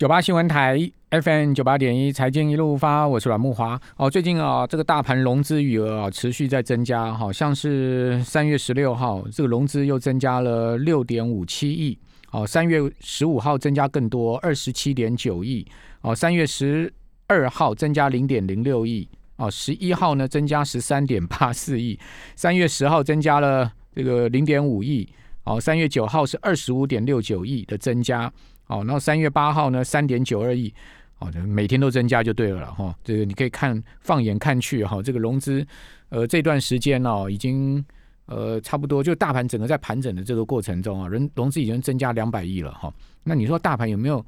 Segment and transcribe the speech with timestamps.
[0.00, 3.78] 九八新闻台 FM 九八点一，财经一路发，我是阮木华。
[3.98, 11.98] 哦，最近啊，这个大盘融资余额啊持续在增加，好像是三月十六号，这个融资又增加了六点五七亿。
[12.30, 15.66] 哦，三月十五号增加更多，二十七点九亿。
[16.00, 16.90] 哦，三月十
[17.26, 19.06] 二号增加零点零六亿。
[19.36, 22.00] 哦，十一号呢增加十三点八四亿。
[22.34, 25.06] 三月十号增加了这个零点五亿。
[25.44, 28.32] 哦，三月九号是二十五点六九亿的增加。
[28.70, 30.72] 哦，然后三月八号呢，三点九二亿，
[31.18, 32.94] 哦，每天都增加就对了哈。
[33.02, 35.66] 这个你可以看，放眼看去哈，这个融资，
[36.08, 37.84] 呃，这段时间哦，已经
[38.26, 42.94] 呃差不多，就大盘整个在盘整的这个过程中啊，人融资已经增加两百亿了哈。
[43.24, 44.24] 那你说大盘有没有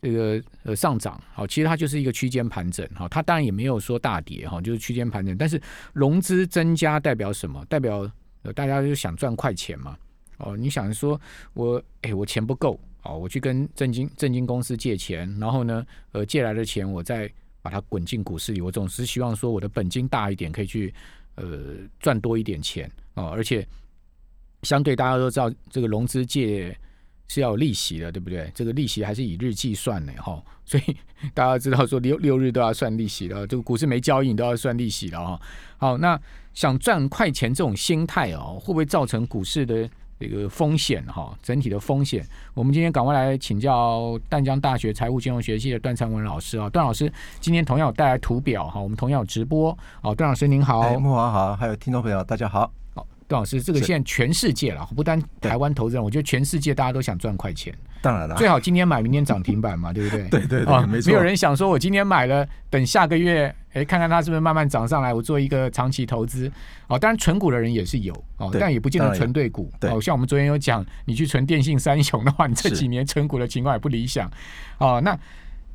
[0.00, 1.20] 这个呃上涨？
[1.34, 5.36] 好，其实它就是一个区间盘整哈，它当然也没有说大跌哈，就是区间盘整。
[5.36, 5.60] 但是
[5.92, 7.64] 融资增加代表什么？
[7.68, 8.08] 代表
[8.42, 9.96] 呃大家就想赚快钱嘛。
[10.38, 11.20] 哦，你想说
[11.54, 12.78] 我哎，我钱不够。
[13.04, 17.28] 哦，我去跟证金证金公司借钱，然后呢，呃，借来的钱我再
[17.60, 18.60] 把它滚进股市里。
[18.60, 20.94] 我总是希望说我的本金大一点，可以去
[21.34, 23.30] 呃赚多一点钱哦。
[23.30, 23.66] 而且
[24.62, 26.78] 相对大家都知道，这个融资借
[27.26, 28.48] 是要有利息的，对不对？
[28.54, 30.40] 这个利息还是以日计算的哈。
[30.64, 30.96] 所以
[31.34, 35.40] 大家知道说六六日都要算利息了，这个股市没交易你都要算利息了哈。
[35.76, 36.20] 好，那
[36.54, 39.90] 想赚快钱这种心态哦，会不会造成股市的？
[40.28, 52.70] 这个风险哈，整体的风险，我们今天赶快来请教淡江大学财务金融学系的段灿文老师啊，段老师今天同样有带来图表哈，我们同样有直播哦，段老师您好，木华好，还有听众朋友大家，好，
[53.32, 57.74] 段老师，这个现在全世界了，不单台湾投资人，我觉得全世界大家都想赚快钱。
[58.02, 60.26] 当然了，最好今天买，明天涨停板嘛，对不对？
[60.30, 61.10] 对对对，没错。
[61.10, 66.50] 没有人想说，我今天买了，等下个月，哎，看看它是不是慢慢涨上来，我做一个长期投资。
[66.88, 69.72] 哦，当然存股的人也是有哦，但也不见得存对股。
[69.82, 74.28] 哦，像我们昨天有讲，你去存电信三雄的话，你这几年存股的情况也不理想。
[74.78, 75.16] 哦，那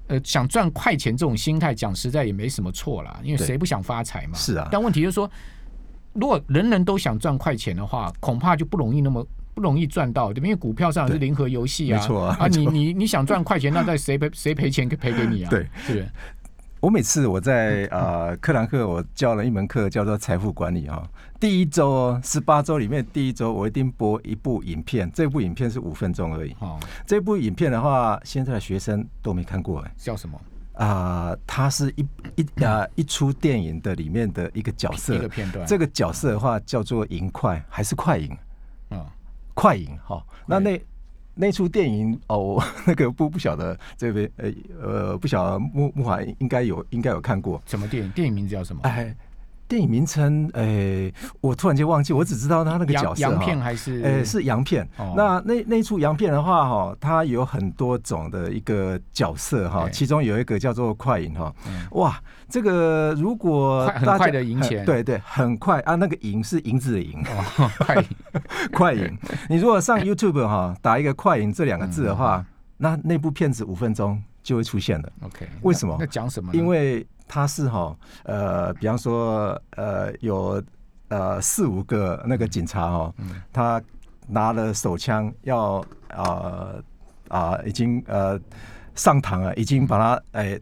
[0.07, 4.37] 呃，想赚快钱这种心态，讲实在也没什么错啦，因为谁不想发财嘛？
[4.37, 4.67] 是啊。
[4.69, 5.29] 但问题就是说，
[6.19, 9.25] 如果人人都想赚快钱的话，恐怕就不容易那么。
[9.57, 15.49] 不容易赚到，对因为股票上是零和游戏啊，没错啊，你你你想赚快钱，那在 谁赔谁赔钱赔给你啊？
[15.49, 16.07] 对，是。
[16.79, 21.01] 我每次我在呃克兰克，我教了一门课叫做财富管理啊。
[21.39, 26.55] 第一周哦，十八周里面第一周，我一定播一部影片，这部影片是五分钟而已。
[26.59, 29.91] 哦，这部影片的话，现在的学生都没看过哎。
[29.97, 30.39] 叫什么？
[30.73, 32.05] 啊，它是一
[32.37, 35.65] 一啊一出电影的里面的一个角色，一个片段。
[35.67, 38.31] 这个角色的话叫做银快还是快银？
[38.89, 39.05] 啊。
[39.53, 40.81] 快银哈，那那
[41.33, 48.11] 那出电影哦，那个不不晓得这边呃呃不晓得木木华应该有应该有看过什么电影？
[48.11, 48.81] 电影名字叫什么？
[48.83, 49.15] 哎。
[49.67, 54.87] 电影名称，诶，我突然间忘记，我只知道他那个角色洋片还是诶是洋片。
[55.15, 61.53] 那那那出洋片的话，哈，它有很多种的一个角色哈，其中有一个叫做快银哈。
[61.91, 62.19] 哇，
[62.49, 67.21] 这个如果很快的赢钱，对对，很快啊，那个银是银子的银，
[67.79, 68.07] 快银
[68.71, 69.17] 快银。
[69.49, 72.45] 你如果上 YouTube 哈，打一个快银这两个字的话，
[72.77, 75.09] 那那部片子五分钟就会出现了。
[75.21, 75.97] OK，为什么？
[75.99, 76.53] 那讲什么？
[76.53, 80.63] 因为他是哈呃，比方说呃有
[81.09, 83.13] 呃四五个那个警察哦，
[83.51, 83.81] 他
[84.27, 86.73] 拿了手枪要啊
[87.27, 88.39] 啊已经呃
[88.95, 90.59] 上膛了，已经把它哎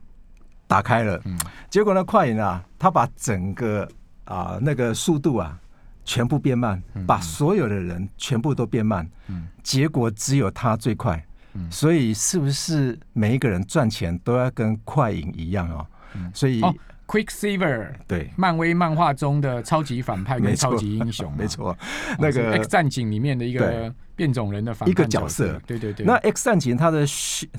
[0.67, 1.21] 打开了，
[1.69, 3.87] 结果呢快银啊，他把整个
[4.25, 5.57] 啊那个速度啊
[6.03, 9.09] 全部变慢，把所有的人全部都变慢，
[9.63, 11.23] 结果只有他最快，
[11.71, 15.85] 所以是不是每一个人赚钱都要跟快影一样哦？
[16.33, 16.61] 所以
[17.07, 18.31] ，Quicksilver 对。
[18.35, 21.77] 漫威漫画中的超级反派跟超级英雄， 没错，
[22.17, 26.05] 那个 X 战警里面的一个变种人的反一个角色，对对对。
[26.05, 27.05] 那 X 战警它的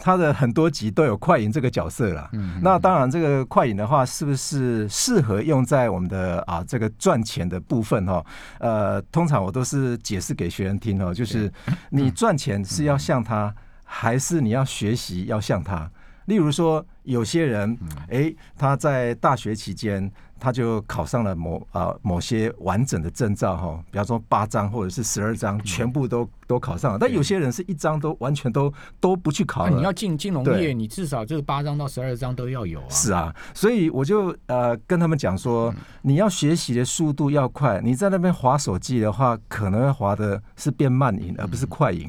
[0.01, 2.29] 它的很多集都有快银这个角色了。
[2.33, 8.25] 嗯那当然，这个快银的话，是不是适合用在我们的啊这个赚钱的部分哈？
[8.59, 11.53] 呃，通常我都是解释给学员听哦，就是
[11.91, 15.89] 你赚钱是要向他，还是你要学习要像他？
[16.27, 17.77] 例如说，有些人，
[18.11, 26.99] 哎，他在大学期间，他就考上了某啊某些完整的证照哈，比方说八张或者是十二张，全部都都考上了。
[26.99, 29.69] 但有些人是一张都完全都都不去考。
[29.69, 32.91] 你要进金融业，你至少这个八张到十二张都要有啊。
[32.91, 35.73] 是啊，所以我就呃跟他们讲说，
[36.03, 42.07] 你要学习的速度要快，你在那边划手机的话，可能划的是变慢赢，而不是快赢。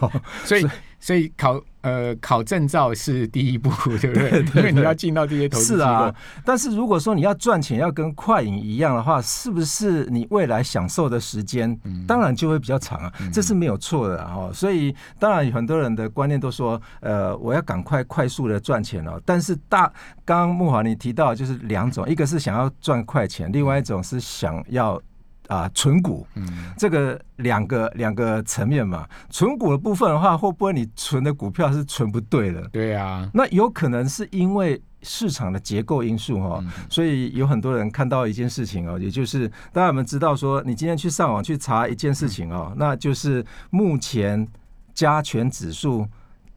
[0.44, 0.66] 所以
[0.98, 3.70] 所以考呃考证照是第一步，
[4.00, 4.62] 对不对？
[4.62, 6.12] 因为你要进到这些投资是啊。
[6.44, 11.78] 但是如果说你要赚钱，要跟快银一样的话，是不是你未来享受的时间，
[12.08, 13.12] 当然就会比较长啊？
[13.32, 14.50] 这是没有错的哈。
[14.52, 19.20] 所以当然很多人的观念都说，呃，我要赶快快速的赚钱哦。
[19.24, 19.86] 但是大
[20.24, 25.00] 刚刚木华你提到就是两种，一个是想要赚快钱，另外一种是想要。
[25.48, 26.46] 啊，存股，嗯，
[26.76, 32.68] 这个两个两个层面嘛，存股的部分的话，会不会你存的股票是存不对了？
[32.72, 44.46] 对啊，那有可能是因为市场的结构因素哈，所以有很多人看到一件事情哦，也就是大家有没有知道说，你今天去上网去查一件事情哦，那就是目前
[44.94, 46.06] 加权指数。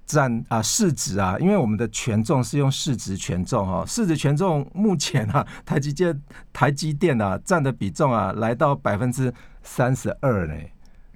[0.10, 6.20] 占啊市值啊，因为我们的权重是用市值权重哈，市值权重目前啊，台积电
[6.52, 10.56] 台积电啊占的比重啊，来到百分之三十二呢。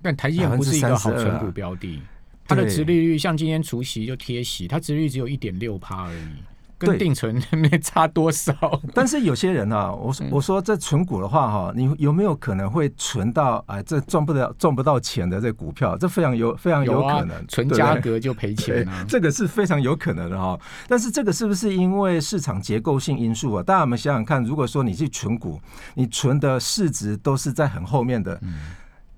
[0.04, 2.00] 但台积电不是一个好存股标的，
[2.48, 6.53] 它的殖利率像今天除息就贴息，它殖利率只有一点六趴而已。
[6.88, 8.54] 跟定存 没差多少，
[8.94, 15.98] 但是有些人啊，我我说这存股的话哈，你有没有可能会存到哎这赚不了赚不到钱的这股票？
[15.98, 20.60] 这非常有非常有可能存价格就赔钱啊， 这个是非常有可能的哈。
[20.88, 23.64] 但是这个是不是因为市场结构性因素啊？
[23.64, 25.60] 大家我们想想看，如果说你去存股，
[25.96, 28.40] 你存的市值都是在很后面的。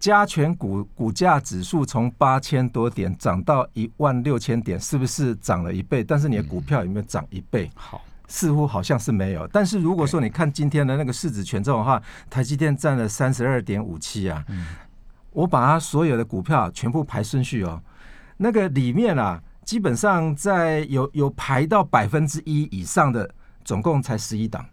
[0.05, 6.03] 加权股股价指数从八千多点涨到一万六千点，是不是涨了一倍？
[6.03, 7.71] 但是你的股票有没有涨一倍？
[7.73, 9.47] 好，似乎好像是没有。
[9.47, 11.99] 但是如果说你看今天的那个市值权重的话，
[12.29, 14.45] 台积电占了三十二点五七啊。
[14.49, 14.67] 嗯，
[15.31, 17.81] 我把它所有的股票全部排顺序哦，
[18.37, 23.27] 那个里面啊，基本上在有有排到百分之一以上的，
[23.63, 24.63] 总共才十一档，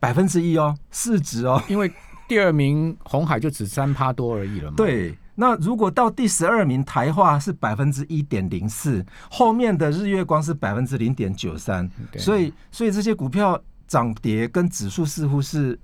[0.00, 1.88] 百分之一哦，市值哦，因为。
[2.28, 4.76] 第二名红海就只三趴多而已了嘛。
[4.76, 15.78] 对，那如果到第十二名台化是百分之一点零四，后面的日月光是百分之零点九三，所以所以这些股票涨跌跟指数似乎是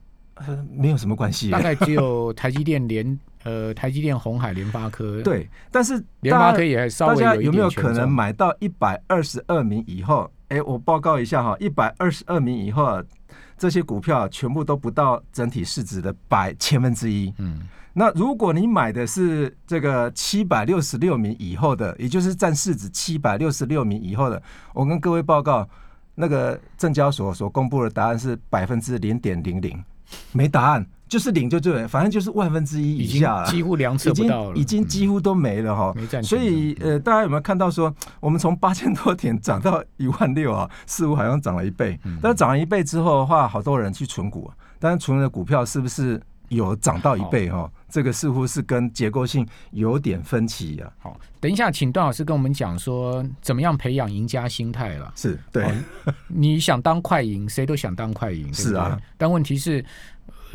[0.73, 1.51] 没有什么关系。
[1.51, 5.21] 大概只有台积电、联 呃台积电、红海、联发科。
[5.23, 10.31] 对，但是联发科也稍微大家有没有可能买到一百二十二名以后？
[10.49, 13.03] 哎，我报告一下哈，一百二十二名以后。
[13.59, 17.35] 这些股票全部都不到整体市值的百千分之一。
[17.39, 17.61] 嗯，
[17.93, 24.41] 那如果你买的是这个七百六十六名以后的，也就是占市值七百六十六名以后的，
[24.73, 25.69] 我跟各位报告，
[26.15, 29.85] 那个证交所所公布的答案是百分之零点零零，
[30.33, 30.87] 没答案。
[31.09, 35.95] 就是零就对，反正就是万分之一以下了，几乎量测不到了，已经几乎都没了哈。
[36.23, 41.99] 所以呃，大家有没有看到说，我们从八千多点涨到一万六啊，似乎好像涨了一倍。
[42.21, 46.21] 但是涨了一倍之后的话，好多人去存股，但是存的股票是不是
[46.51, 47.71] 有涨到一倍哈？
[47.89, 50.93] 这个似乎是跟结构性有点分歧啊。
[50.99, 55.11] 好，等一下，请段老师跟我们讲说，怎么样培养赢家心态了？
[55.17, 55.67] 是对，
[56.27, 59.01] 你想当快赢，谁都想当快赢，是啊。
[59.17, 59.83] 但问题是。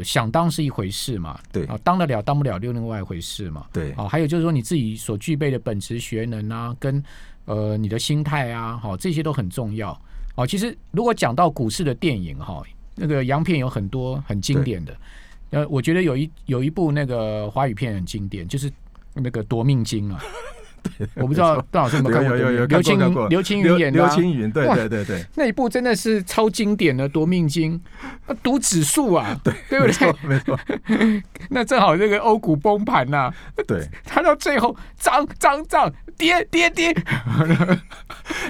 [0.01, 1.65] 想当是一回事嘛，对。
[1.65, 3.91] 啊，当得了当不了又另外一回事嘛，对。
[3.91, 7.03] 啊，还有就是说你自己所具备的本职学能啊，跟
[7.45, 9.91] 呃你的心态啊，好这些都很重要。
[10.35, 12.63] 哦，其实如果讲到股市的电影哈，
[12.95, 14.97] 那个洋片有很多很经典的，
[15.51, 18.71] 呃，我觉得有一有一部那个华语片很经典，就是
[19.13, 20.19] 那个夺命金啊。
[21.15, 22.37] 我不知道段老师有没有看过？
[22.37, 27.79] 有有有刘青刘青云演的刘青云，对对对对，那一部真的是超经典的夺命经，
[28.41, 30.13] 赌指数啊， 对对不对？
[30.27, 30.59] 没错，
[31.49, 33.31] 那正好这个欧股崩盘呐，
[33.67, 36.93] 对， 他到最后涨涨涨，跌跌跌。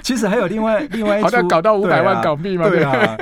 [0.01, 3.17] 其实还有另外另外一好像，搞到五百万港币嘛，对啊，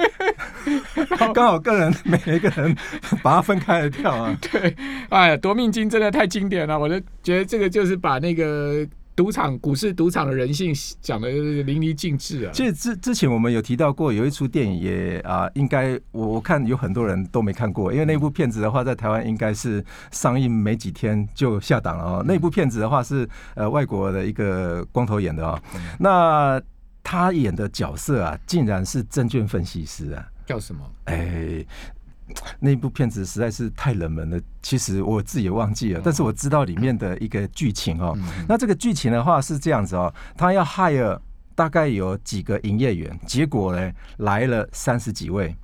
[1.33, 2.75] 刚好个人每一个人
[3.21, 4.75] 把它分开了跳啊，对，
[5.09, 8.87] 哎呀，夺命金真的太经典了，我就觉得这个就是把那个。
[9.15, 12.51] 赌场股市赌场的人性讲的淋漓尽致啊！
[12.53, 22.25] 其实之之前我们有提到过，有一出电影也啊，应该我我看有很多人都没看过，因为那部片子的话，在台湾应该是上映没几天就下档了哦。
[22.25, 25.61] 那部片子的话是呃外国的一个光头演的啊，
[25.99, 26.61] 那
[27.03, 30.81] 他演的角色啊，竟然是证券分析师啊，叫什么？
[31.05, 31.65] 哎。
[32.59, 38.17] 那部片子实在是太冷门了，其实我自己也忘记了，但是我知道里面的一个剧情哦。
[38.47, 41.19] 那这个剧情的话是这样子哦，他要 hire
[41.55, 45.55] 大概有几个营业员，结果呢来了三十几位，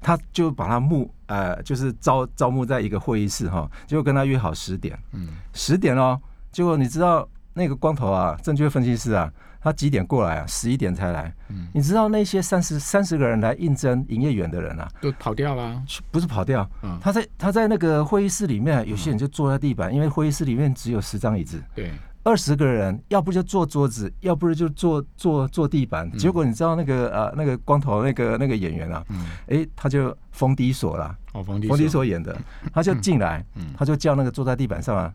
[0.00, 6.20] 他就把他募呃就是招招募在一个会议室哈，结果跟他约好十点，嗯，十点哦，
[6.52, 9.32] 结果你知道那个光头啊，证券分析师啊。
[9.66, 10.46] 他几点过来啊？
[10.46, 11.34] 十一点才来。
[11.48, 15.82] 嗯，你知道那些三十三十个人来应征营业员的人啊，都跑掉了？
[16.12, 21.60] 不是跑掉，嗯，他在他在那个会议室里面，有些人就坐在地板，因为会议室里面只有十张椅子。
[21.74, 21.90] 对，
[22.22, 26.08] 二十个人，要不就坐桌子，要不就坐坐坐地板。
[26.12, 29.04] 结果你知道那个呃那个光头那个那个演员啊，
[29.48, 32.38] 哎，他就封底锁了，哦，封底封锁演的，
[32.72, 33.44] 他就进来，
[33.76, 35.12] 他就叫那个坐在地板上啊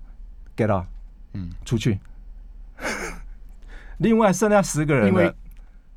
[0.57, 0.83] ，get out，
[1.35, 1.97] 嗯，出去。
[4.01, 5.33] 另外剩下十个人，因为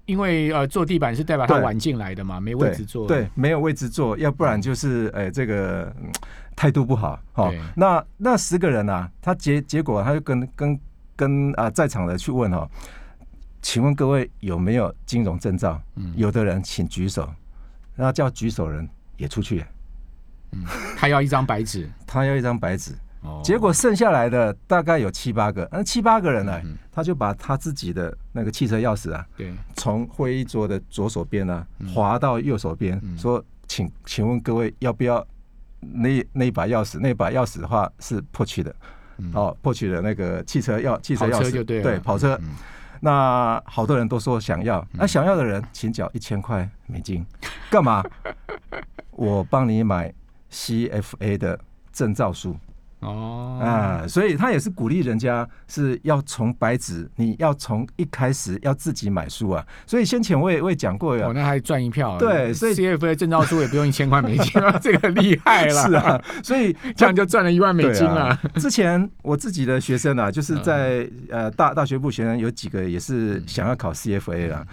[0.07, 5.95] 因为呃坐地板是代表他晚进来的嘛，没位置坐，对，没有位置坐，要不然就是哎这个
[6.55, 7.19] 态度不好。
[7.33, 10.81] 好，那那十个人啊，他结结果他就跟跟。
[11.17, 12.69] 跟啊在场的去问哈，
[13.63, 15.81] 请问各位有没有金融证照？
[15.95, 17.33] 嗯，有的人请举手，
[17.95, 19.65] 然后叫举手人也出去。
[20.51, 20.65] 嗯，
[20.97, 22.97] 他要一张白纸，他要一张白纸。
[23.25, 26.61] 哦，结果剩下来的大概有七八个，那七八个人呢，
[26.93, 35.27] 他就把他自己的那个汽车钥匙啊，对，从会议桌的左手边呢滑到右手边，说请请问各位要不要
[35.81, 36.99] 那那一把钥匙？
[37.01, 38.75] 那把钥匙的话是破去的。
[39.33, 42.37] 哦，破取的那个汽车钥汽车钥匙，对跑车。
[43.01, 47.25] 那好多人都说想要，那想要的人请缴一千块美金，
[47.71, 48.03] 干嘛？
[49.13, 50.13] 我帮你买
[50.51, 51.61] CFA 的
[51.93, 52.57] 证照书。
[53.05, 59.65] 哦啊，所以他也是鼓励人家是要从白纸，你要从一开始要自己买书啊。
[59.87, 62.19] 所以先前我也我也讲过呀，我那还赚一票。
[62.19, 65.83] 对，所以 CFA 证照书也不用一千块美金，这个厉害了。
[65.87, 68.39] 是啊，所以 这样就赚了一万美金啊。
[68.57, 74.67] 之前我自己的学生啊，就是在呃大大学部学生有几个也是想要考 CFA 了。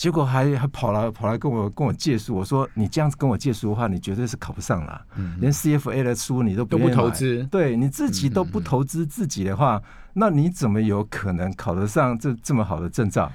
[0.00, 5.04] 结果还还跑来跑来跟我跟我借书，我说你这样子跟我借书的话，你绝对是考不上了。
[5.38, 9.78] 连 CFA 的书你都都不投资，对你自己都不投资自己的话，
[10.14, 13.30] 那你怎么有可能考得上这这么好的证照？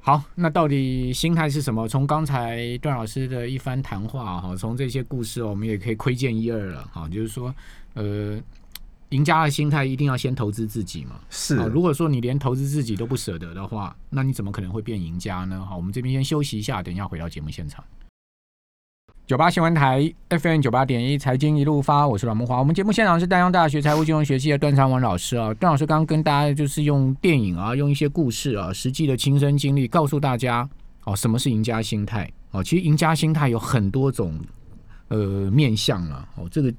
[0.00, 1.86] 好，那到底心态是什么？
[1.86, 7.06] 从刚才段老师的一番谈话哈，从这些故事，我们也可以窥见一二了哈。
[7.10, 7.54] 就是说，
[7.92, 8.40] 呃。
[9.10, 11.20] 赢家的心态一定要先投资自己嘛？
[11.30, 11.54] 是。
[11.66, 15.64] 如果说你连投资自己都不舍得的话，那你怎么可能会变赢家呢？
[15.64, 17.84] 好，我们这边先休息一下，等一下回到节目现场。
[19.26, 22.58] 九八新闻台 FM 九八点一财经一路发，我是阮木华。
[22.58, 25.54] 我们节目现场是丹阳大学财务金融学系的段长文老师啊。
[25.54, 30.68] 段老师刚刚跟大家就是用电影啊，用一些故事啊，实际的亲身经历，告诉大家
[31.04, 32.62] 哦，什么是赢家心态哦。
[32.62, 34.40] 其实赢家心态有很多种
[35.08, 36.74] 呃面相啊哦，这个。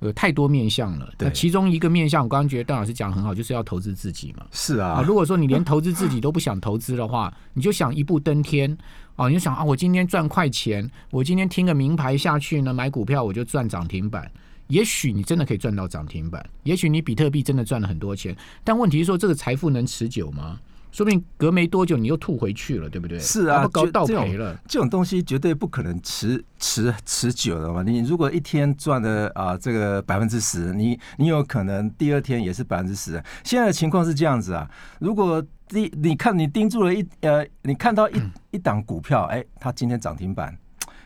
[0.00, 1.12] 呃，太多面相了。
[1.18, 4.44] 那其中一个面相，我刚刚觉得邓老师讲很好，就是要投资自己嘛。
[4.50, 5.02] 是啊。
[5.06, 8.76] 如果说你连投资自己都不想投资的话， 你就想一步登天
[9.16, 9.28] 啊！
[9.28, 14.30] 你就想啊，我今天赚快钱，我今天听个名牌下去呢，买股票我就赚涨停板。
[14.68, 20.60] 也许你真的可以赚到涨停板，也许你比特币真的赚了很多钱，但问题是说，这个财富能持久吗？
[20.92, 23.18] 说不定隔没多久你又吐回去了，对不对？
[23.18, 24.56] 是啊，高倒赔了。
[24.66, 27.82] 这种东西绝对不可能持持持久的嘛。
[27.82, 33.22] 你如果一天赚的啊这个百分之十，你你有可能第二天也是百分之十。
[33.44, 34.68] 现在的情况是这样子啊，
[34.98, 38.20] 如果第你看你盯住了一呃，你看到一
[38.50, 40.56] 一档股票，哎，它今天涨停板，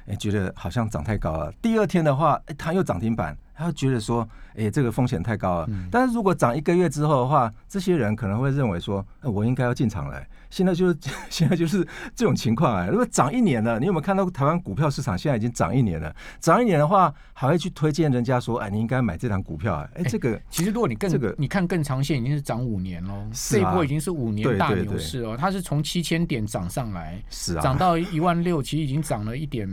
[0.06, 1.52] 哎，觉得好像涨太高了。
[1.60, 3.36] 第二天的话，哎，它又涨停板。
[3.56, 5.68] 他觉得说，哎，这个风险太高了。
[5.90, 10.20] 但是如果涨一个月之后的话，这些人可能会认为说，我应该要进场了。
[10.50, 10.96] 现在就是
[11.30, 12.87] 现在就是这种情况哎。
[12.88, 16.14] 如果涨一年了，你有没有看到台湾股票市场现在已经涨一年了？
[16.40, 19.88] 涨一年的话，还会去推荐人家说，哎，你应该买这档股票啊。
[19.94, 23.26] 哎，这个其实如果你更这个你看更长线，已经是涨五年喽。
[23.32, 29.68] 这一波已经是五年大牛市哦，它是从七千点涨上来，是啊，涨到一万六，其实已经涨了一点。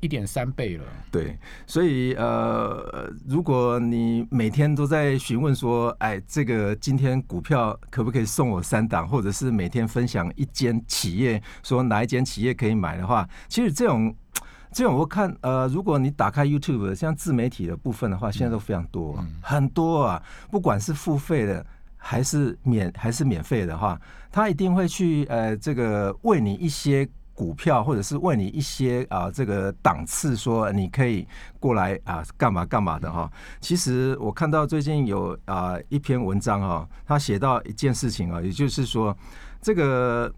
[0.00, 14.14] 一点三倍了，对，所以呃，如果你每天都在询问说，哎，这个今天股票可不可以送我三档，或者是每天分享一间企业，说哪一间企业可以买的话，其实这种
[14.70, 21.64] 这种我看呃，如果你打开 YouTube，像自媒体的部分的话，现在都非常多，很多啊，不管是付费的
[21.96, 23.98] 还是免还是免费的话，
[24.30, 27.08] 他一定会去呃，这个为你一些。
[27.36, 31.28] 股票，或者是问你一些啊，这个档次，说你可以
[31.60, 33.30] 过来啊，干嘛干嘛的哈。
[33.60, 39.14] 其实我看到最近有啊一篇文章哈，他写到一件事情啊，也就是说，
[39.60, 40.32] 这个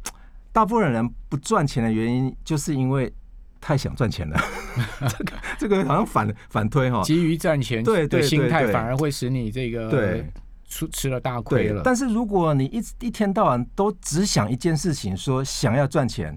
[0.52, 3.12] 大部分人不赚钱的原因，就是因为
[3.61, 4.37] 太想赚钱了。
[5.09, 10.26] 这个这个好像反反推哈，急于赚钱对对心态，反而会使你这个对
[10.67, 11.81] 吃吃了大亏了。
[11.85, 16.37] 但是如果你一一天到晚都只想一件事情，说想要赚钱。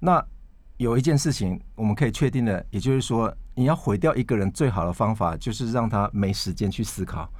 [0.00, 0.24] 那
[0.78, 7.30] 有一件事情我们可以确定的，也就是说，你要毁掉一个人最好的方法，就是让他没时间去思考。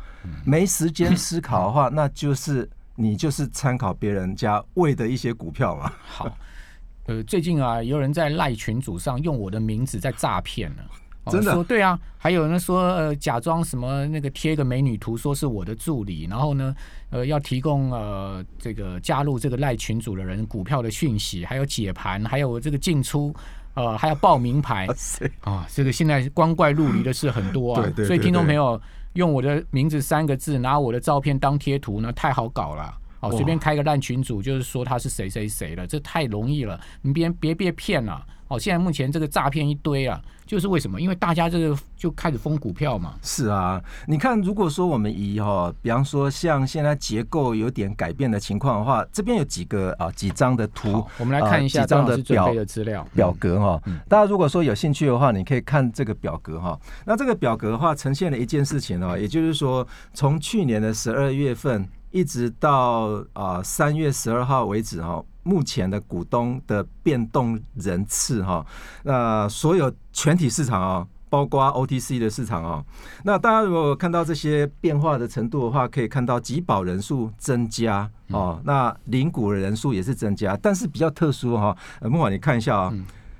[0.44, 5.90] 没时间思考的话， 那就是你就是参考别人家喂的一些股票嘛。
[6.04, 6.38] 好，
[7.06, 10.70] 呃，最近啊，有人在赖群组上用我的名字在诈骗
[11.24, 11.32] 了。
[11.32, 16.74] 真的说对啊，还有人说呃假装什么那个贴个美女图，说是我的助理，然后呢
[17.10, 23.34] 呃要提供呃这个加入这个赖群组的人股票的讯息，还有解盘，还有这个进出。
[23.74, 24.84] 呃，还要报名牌
[25.42, 25.64] 啊！
[25.72, 28.78] 这个现在光怪陆离的事很多啊，所以听众朋友
[29.12, 32.92] 用我的名字三个字，拿我的照片当贴图呢，太好搞了。
[33.20, 38.26] 哦，随便开个烂群主，就是说他是谁谁谁了，这太容易了，你别别被骗了。
[38.48, 41.00] 哦，现在目前这个诈骗一堆啊，就是为什么？
[41.00, 43.14] 因为大家这个就开始封股票嘛。
[43.22, 53.80] 是啊，你看，如果说我们以哈，比方说像现在结构有点改变的情况的话，这边有几个啊几张的图，我们来看一下几张的表的资料表格哈。
[54.08, 56.76] 大家如果说有兴趣的话，你可以看这个表格哈。
[57.06, 65.24] 那这个表格的话，呈现了一件事情哦，也就是说，从去年的十二月份一直到啊三月十二号为止哈。
[65.42, 68.64] 目前的股东的变动人次哈，
[69.04, 72.84] 那所有全体市场啊，包括 OTC 的市场啊，
[73.24, 82.94] 那大家如果看到这些变化的程度的话，可以看到集保人数增加哦，那领股的人数也是增加，但是比较特殊哈，木婉你看一下啊，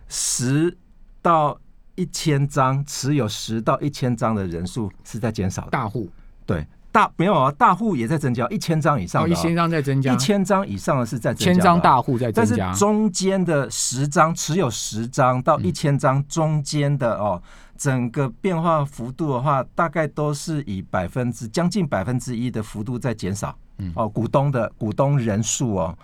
[0.09, 0.75] 十
[1.21, 1.57] 到
[1.97, 6.09] 一千张持有十到一千张的人数是在减少，大户
[6.47, 6.67] 对。
[6.93, 17.41] 大没有啊，大户也在增加，一千张以上，一千张在增加，一千张以上的是在千张大户在增加，但是中间的十张持有十张到一千张中间的哦，
[17.77, 23.93] 整个变化幅度的话，大概都是以百分之将近百分之一的幅度在减少，嗯。
[23.95, 25.97] 哦，股东的股东人数哦。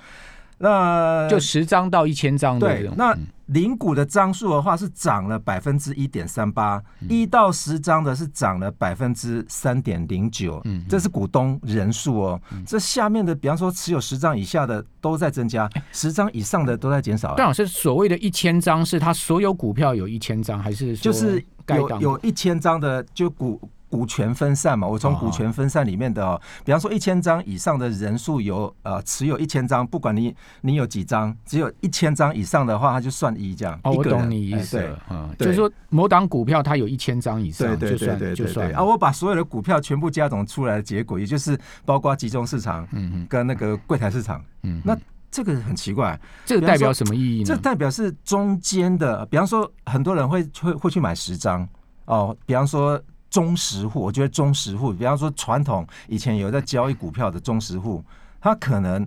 [0.58, 12.40] 那就十张到一千张对，那零股的张数的话是涨了百分之一点三八，一到十张的是涨了百分之三点零九，嗯，这是股东人数哦。
[12.66, 17.34] 这下面的，比方说持有十张以下的都在增加，十张以上的都在减少。
[17.34, 23.60] 段老师所谓的一千张，是他所有股票有一千张，还是就是有有一千张的就股？
[23.96, 33.80] 股权分散嘛，我从股权分散里面的哦，比方说一千张以上的人数有呃持有一千张，不管你你有几张，只有一千张以上的话，它就算一这样。
[33.84, 44.94] 哦，我懂你意思，嗯，就是说某档股票它有一千张以上，对对对对对，啊，我把所有的股票全部加总出来的结果，也就是包括集中市场，嗯嗯，跟那个柜台市场，嗯，那
[45.30, 47.46] 这个很奇怪，这个代表什么意义呢？
[47.46, 51.66] 这代表是中间的，比方说很多人会会会去买十张
[52.04, 53.00] 哦，比方说。
[53.36, 58.02] 中实户，我觉得中实户，比方说传统以前有在交易股票的中实户，
[58.40, 59.06] 他可能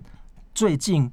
[0.54, 1.10] 最近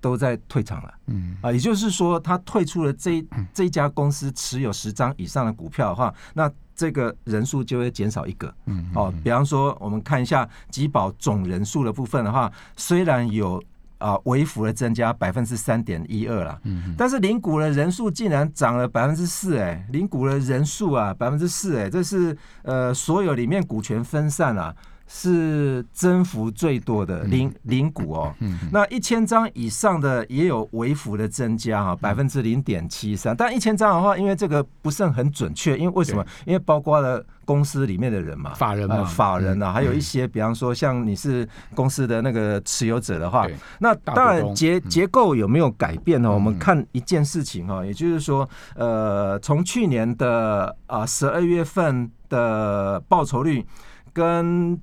[0.00, 1.36] 都在退场了，嗯。
[1.42, 3.22] 啊，也就是说他退出了这
[3.52, 13.62] 这家公司持有十张以上的股票的话，那这个人数就会减少一个，嗯哦，比方说我们看一下集保总人数的部分的话，虽然有。
[13.98, 24.74] 啊，微幅的增加百分之三点一二了，嗯，但是零股的人数竟然涨了百分之四，哎，零股的人数啊，百分之四，哎，这是呃，所有里面股权分散啊。
[25.06, 28.34] 是增幅最多的零零股哦，
[28.72, 33.36] 那一千张以上的也有微幅的增加哈，百分之零点七三。
[33.36, 36.24] 但一千张的话，因为这个不是很准确，因为为什么？
[36.46, 43.46] 因为包括了公司里面的人嘛，法人嘛，法人啊，还有一些，比方说像你是公司的那个持有者的话，
[43.78, 46.32] 那当然结结构有没有改变呢？
[46.32, 53.64] 我们看一件事情哈，也就是说，呃，从去年的啊十二月份的报酬率
[54.12, 54.80] 跟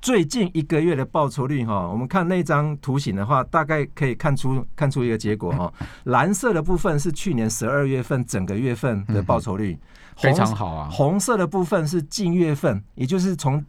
[0.00, 5.72] 最近一个月的报酬率哈，我们看那张图形的话，大概可以看出看出一个结果哈。
[6.04, 9.76] 蓝色的部分是去年十二月份整个月份的报酬率，
[10.16, 10.88] 非常好啊。
[10.92, 13.64] 红色的部分是近月份，也就是从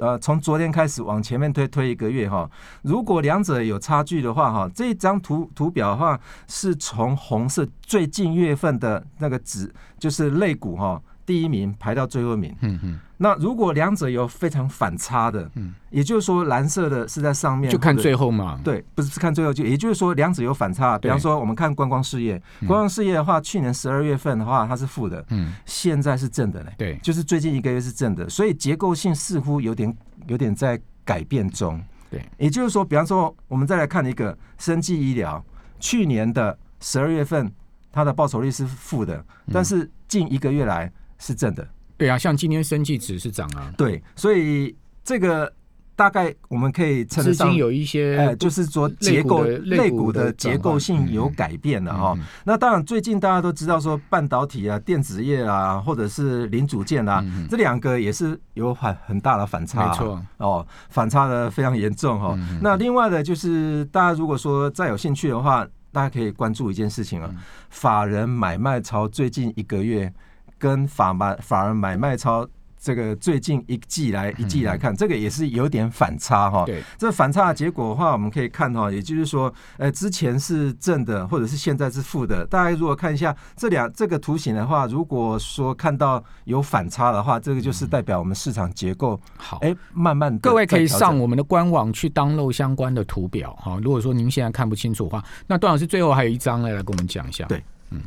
[0.00, 2.50] 呃从昨天开始往前面推推一个月哈。
[2.82, 11.00] 如果两者有差距的话哈，这张图图表的话是从红色最近月份的那个值，就是类股哈。
[11.24, 20.96] 第一名排到最后一名，嗯嗯，那如果两者有非常反差的，嗯，也就是说蓝色的是在上面，就看最后嘛，对，不是看最后就，也就是说两者有反差。
[20.96, 29.92] 比方说我们看观光事业，观光事业的话，去年十二月份的话它是负的，嗯，现在是正的嘞，对，就是最近一个月是正的，所以结构性似乎有点
[30.28, 35.44] 有点在改变中，对，也就是说，比方说我们再来看一个生技医疗，
[35.80, 37.52] 去年的十二月份
[37.96, 40.92] 它的报酬率是负的，但是近一个月来。
[41.18, 45.50] 是正的，对啊，像今天生技值是涨啊，对，所以这个
[45.94, 52.14] 大概我们可以称得上有一些，呃，就是说结构类股的结构性有改变了哈。
[52.44, 60.22] 那当然，最近大家都知道说半导体啊、电子业啊，或者是零组件啊，这两个也是有很很大的反差，没错。
[60.36, 62.38] 哦，反差的非常严重哈。
[62.60, 67.34] 那另外的，就是大家如果说再有兴趣的话，大家可以关注一件事情啊，
[67.70, 70.12] 法人买卖超最近一个月。
[70.58, 72.46] 跟法买法人买卖超。
[72.86, 76.64] 这个最近一季来一季来看，这个也是有点反差哈。
[76.66, 82.46] 对，这反差的结果的话，我们可以看哈，也就是说，呃，之前是正的，或者是现在是负的。
[82.46, 89.58] 大家如果看一下这两这个图形的话，如果说看到有反差的话，这个就是代表我们市场结构好。
[89.62, 93.80] 哎，慢慢各位可以上我们的官网去当漏相关的图表哈。
[93.82, 97.46] 如果说您现在看不清楚的话，那段老师最后还有一张来来跟我们讲一下。
[97.46, 98.00] 对，嗯，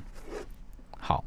[0.97, 1.21] 好，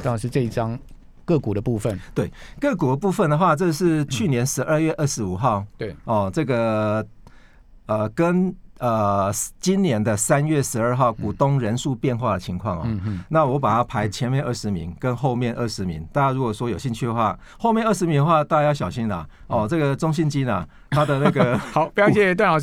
[0.00, 0.78] 段老师这一张。
[1.24, 7.06] 个股的部分，对个股的部分的话，这是去年十二月二十五号，对哦，这个
[7.86, 12.86] 呃跟呃今年的三月十二号股东人数变化的情况哦。
[13.28, 19.66] 那我把它排前面二十名跟后面二十名，大家如果说有兴趣的话，后面二十名的话，大家要小心啦哦。
[19.68, 22.62] 这个中信金啊，它的那个 好，非常谢谢段老师。